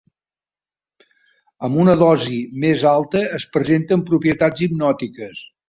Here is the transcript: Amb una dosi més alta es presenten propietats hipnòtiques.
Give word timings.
Amb 1.67 1.77
una 1.83 1.95
dosi 2.03 2.39
més 2.65 2.87
alta 2.95 3.23
es 3.41 3.47
presenten 3.59 4.07
propietats 4.11 4.67
hipnòtiques. 4.71 5.49